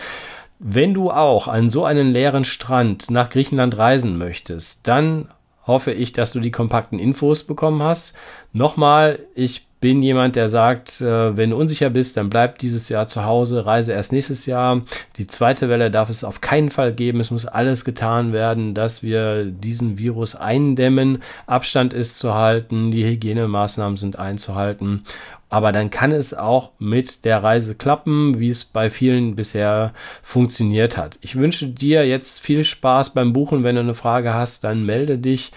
Wenn 0.58 0.94
du 0.94 1.10
auch 1.10 1.48
an 1.48 1.68
so 1.68 1.84
einen 1.84 2.14
leeren 2.14 2.46
Strand 2.46 3.10
nach 3.10 3.28
Griechenland 3.28 3.76
reisen 3.76 4.16
möchtest, 4.16 4.88
dann 4.88 5.28
hoffe 5.66 5.92
ich, 5.92 6.12
dass 6.12 6.32
du 6.32 6.40
die 6.40 6.50
kompakten 6.50 6.98
Infos 6.98 7.44
bekommen 7.44 7.82
hast. 7.82 8.16
Nochmal, 8.52 9.20
ich 9.34 9.66
bin 9.82 10.00
jemand, 10.00 10.36
der 10.36 10.48
sagt, 10.48 11.02
äh, 11.02 11.36
wenn 11.36 11.50
du 11.50 11.56
unsicher 11.56 11.90
bist, 11.90 12.16
dann 12.16 12.30
bleib 12.30 12.58
dieses 12.58 12.88
Jahr 12.88 13.06
zu 13.08 13.26
Hause, 13.26 13.66
reise 13.66 13.92
erst 13.92 14.12
nächstes 14.12 14.46
Jahr. 14.46 14.80
Die 15.16 15.26
zweite 15.26 15.68
Welle 15.68 15.90
darf 15.90 16.08
es 16.08 16.24
auf 16.24 16.40
keinen 16.40 16.70
Fall 16.70 16.94
geben. 16.94 17.20
Es 17.20 17.32
muss 17.32 17.44
alles 17.44 17.84
getan 17.84 18.32
werden, 18.32 18.74
dass 18.74 19.02
wir 19.02 19.44
diesen 19.44 19.98
Virus 19.98 20.36
eindämmen. 20.36 21.22
Abstand 21.46 21.92
ist 21.92 22.16
zu 22.16 22.32
halten, 22.32 22.92
die 22.92 23.04
Hygienemaßnahmen 23.04 23.98
sind 23.98 24.18
einzuhalten 24.18 25.04
aber 25.52 25.70
dann 25.70 25.90
kann 25.90 26.12
es 26.12 26.32
auch 26.32 26.70
mit 26.78 27.26
der 27.26 27.42
Reise 27.42 27.74
klappen, 27.74 28.40
wie 28.40 28.48
es 28.48 28.64
bei 28.64 28.88
vielen 28.88 29.36
bisher 29.36 29.92
funktioniert 30.22 30.96
hat. 30.96 31.18
Ich 31.20 31.36
wünsche 31.36 31.66
dir 31.66 32.08
jetzt 32.08 32.40
viel 32.40 32.64
Spaß 32.64 33.12
beim 33.12 33.34
Buchen. 33.34 33.62
Wenn 33.62 33.74
du 33.74 33.82
eine 33.82 33.92
Frage 33.92 34.32
hast, 34.32 34.64
dann 34.64 34.86
melde 34.86 35.18
dich 35.18 35.52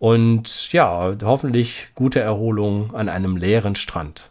und 0.00 0.72
ja, 0.72 1.14
hoffentlich 1.22 1.88
gute 1.94 2.20
Erholung 2.20 2.94
an 2.94 3.10
einem 3.10 3.36
leeren 3.36 3.76
Strand. 3.76 4.29